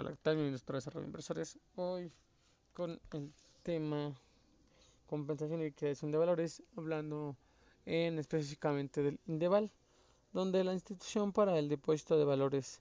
[0.00, 0.36] Hola, ¿qué tal?
[0.36, 1.58] Bienvenidos otra vez a Inversores.
[1.74, 2.12] Hoy
[2.72, 3.32] con el
[3.64, 4.14] tema
[5.08, 7.34] compensación y liquidación de valores, hablando
[7.84, 9.72] en específicamente del Indeval,
[10.32, 12.78] donde la institución para el depósito de valores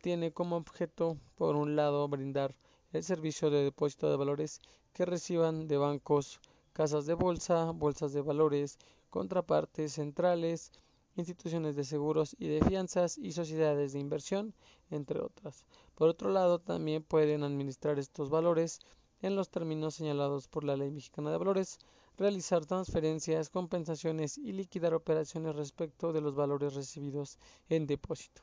[0.00, 2.54] tiene como objeto, por un lado, brindar
[2.94, 4.62] el servicio de depósito de valores
[4.94, 6.40] que reciban de bancos,
[6.72, 8.78] casas de bolsa, bolsas de valores,
[9.10, 10.72] contrapartes centrales,
[11.16, 14.54] instituciones de seguros y de fianzas y sociedades de inversión,
[14.90, 15.64] entre otras.
[15.94, 18.80] Por otro lado, también pueden administrar estos valores
[19.22, 21.78] en los términos señalados por la Ley Mexicana de Valores,
[22.18, 28.42] realizar transferencias, compensaciones y liquidar operaciones respecto de los valores recibidos en depósito.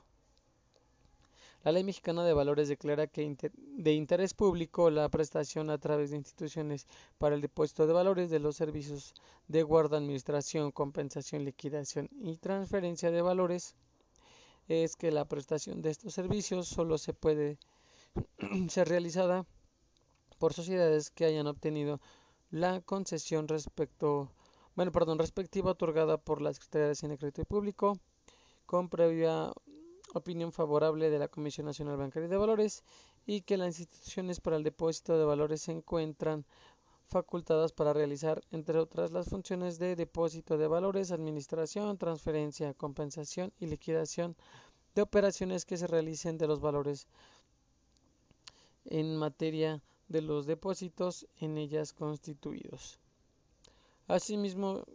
[1.64, 6.18] La Ley Mexicana de Valores declara que de interés público la prestación a través de
[6.18, 9.14] instituciones para el depósito de valores de los servicios
[9.48, 13.76] de guarda, administración, compensación, liquidación y transferencia de valores
[14.68, 17.58] es que la prestación de estos servicios solo se puede
[18.70, 19.46] ser realizada
[20.40, 22.02] por sociedades que hayan obtenido
[22.52, 24.30] la concesión respecto
[24.76, 28.00] bueno, perdón, respectiva otorgada por la Secretaría de Hacienda y Público
[28.66, 29.54] con previa
[30.14, 32.84] opinión favorable de la Comisión Nacional Bancaria de Valores
[33.26, 36.46] y que las instituciones para el depósito de valores se encuentran
[37.08, 43.68] facultadas para realizar, entre otras, las funciones de depósito de valores, administración, transferencia, compensación y
[43.68, 44.36] liquidación
[44.96, 47.08] de operaciones que se realicen de los valores
[48.86, 53.00] en materia de los depósitos en ellas constituidos.
[54.08, 54.86] Asimismo,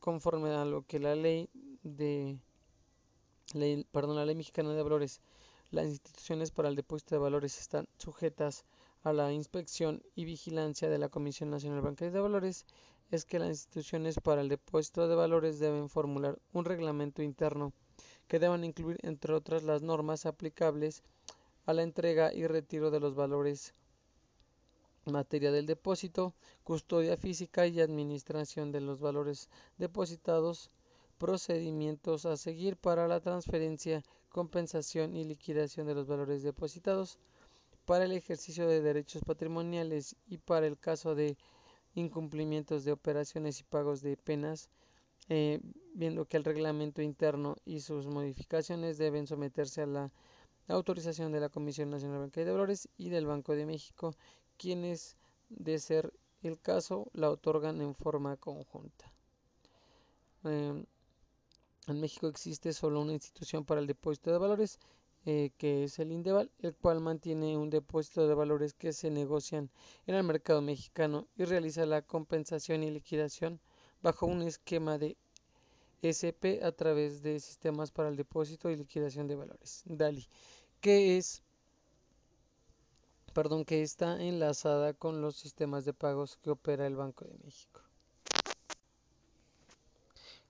[0.00, 1.48] conforme a lo que la ley
[1.82, 2.38] de
[3.52, 5.20] la ley mexicana de valores,
[5.70, 8.64] las instituciones para el depósito de valores están sujetas
[9.02, 12.64] a la inspección y vigilancia de la Comisión Nacional Bancaria de Valores,
[13.10, 17.72] es que las instituciones para el depósito de valores deben formular un reglamento interno
[18.28, 21.02] que deban incluir, entre otras, las normas aplicables
[21.66, 23.74] a la entrega y retiro de los valores
[25.12, 30.70] materia del depósito, custodia física y administración de los valores depositados,
[31.24, 37.18] procedimientos a seguir para la transferencia, compensación y liquidación de los valores depositados,
[37.86, 41.38] para el ejercicio de derechos patrimoniales y para el caso de
[41.94, 44.68] incumplimientos de operaciones y pagos de penas,
[45.30, 45.60] eh,
[45.94, 50.12] viendo que el reglamento interno y sus modificaciones deben someterse a la
[50.68, 54.14] autorización de la Comisión Nacional Bancaria de Valores y del Banco de México,
[54.58, 55.16] quienes,
[55.48, 59.10] de ser el caso, la otorgan en forma conjunta.
[60.44, 60.84] Em,
[61.86, 64.78] en México existe solo una institución para el depósito de valores,
[65.26, 69.70] eh, que es el Indeval, el cual mantiene un depósito de valores que se negocian
[70.06, 73.60] en el mercado mexicano y realiza la compensación y liquidación
[74.02, 75.16] bajo un esquema de
[76.02, 80.28] SP a través de sistemas para el depósito y liquidación de valores, DALI,
[80.80, 81.42] que es
[83.34, 87.80] perdón, que está enlazada con los sistemas de pagos que opera el Banco de México.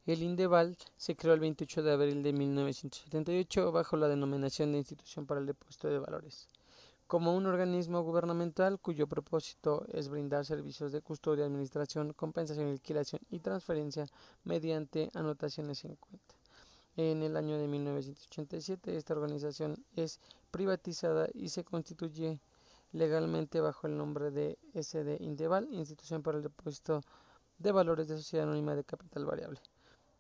[0.06, 5.24] El Indeval se creó el 28 de abril de 1978 bajo la denominación de Institución
[5.24, 6.50] para el Depósito de Valores,
[7.06, 13.38] como un organismo gubernamental cuyo propósito es brindar servicios de custodia, administración, compensación, liquidación y
[13.38, 14.06] transferencia
[14.44, 16.34] mediante anotaciones en cuenta.
[16.96, 22.42] En el año de 1987 esta organización es privatizada y se constituye
[22.92, 27.00] legalmente bajo el nombre de SD Indeval, Institución para el Depósito
[27.56, 29.60] de Valores de Sociedad Anónima de Capital Variable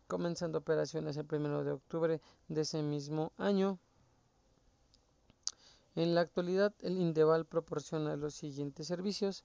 [0.06, 3.78] comenzando operaciones el 1 de octubre de ese mismo año.
[5.94, 9.44] En la actualidad, el Indeval proporciona los siguientes servicios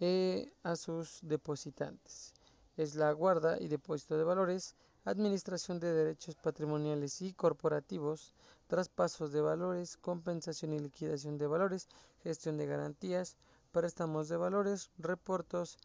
[0.00, 2.34] eh, a sus depositantes.
[2.76, 8.34] Es la guarda y depósito de valores, administración de derechos patrimoniales y corporativos,
[8.66, 11.88] traspasos de valores, compensación y liquidación de valores,
[12.22, 13.36] gestión de garantías,
[13.70, 15.78] préstamos de valores, reportos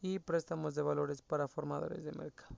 [0.00, 2.56] y préstamos de valores para formadores de mercado.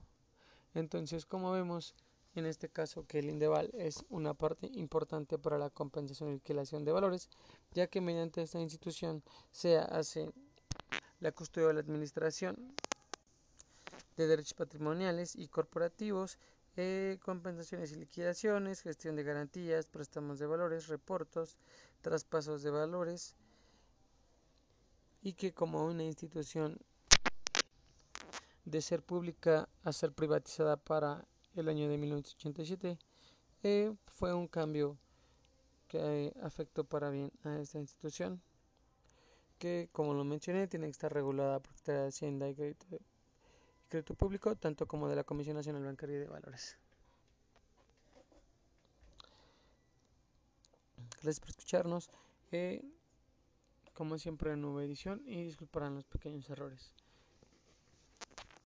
[0.75, 1.95] Entonces, como vemos
[2.35, 6.83] en este caso que el Indeval es una parte importante para la compensación y liquidación
[6.83, 7.29] de valores,
[7.73, 10.31] ya que mediante esta institución se hace
[11.21, 12.75] la custodia de la administración
[14.17, 16.37] de derechos patrimoniales y corporativos,
[16.75, 21.57] eh, compensaciones y liquidaciones, gestión de garantías, préstamos de valores, reportos,
[22.01, 23.35] traspasos de valores
[25.21, 26.77] y que como una institución
[28.65, 31.25] de ser pública a ser privatizada para
[31.55, 32.97] el año de 1987
[33.63, 34.97] eh, fue un cambio
[35.87, 38.41] que afectó para bien a esta institución
[39.59, 42.85] que como lo mencioné tiene que estar regulada por la Hacienda y crédito,
[43.89, 46.77] crédito Público tanto como de la Comisión Nacional Bancaria de Valores.
[51.21, 52.09] Gracias por escucharnos.
[52.51, 52.83] Eh,
[53.93, 56.93] como siempre, nueva edición y disculparán los pequeños errores.